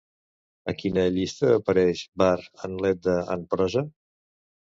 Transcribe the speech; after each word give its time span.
A 0.71 0.73
quina 0.83 1.03
llista 1.17 1.51
apareix 1.57 2.01
Vár 2.23 2.33
en 2.69 2.81
l'Edda 2.85 3.17
en 3.35 3.47
prosa? 3.55 3.85